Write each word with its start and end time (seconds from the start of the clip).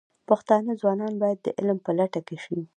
پښتانه 0.27 0.71
ځوانان 0.81 1.13
باید 1.21 1.39
د 1.43 1.47
علم 1.57 1.77
په 1.85 1.91
لټه 1.97 2.21
کې 2.27 2.37
شي. 2.43 2.59